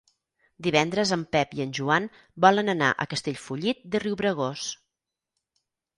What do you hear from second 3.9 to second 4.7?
de Riubregós.